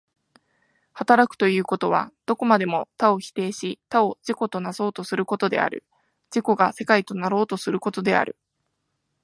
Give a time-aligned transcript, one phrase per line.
[0.93, 5.85] 働くということは、どこまでも他を否定し他を自己となそうとすることである、
[6.33, 8.35] 自己が世界となろうとすることである。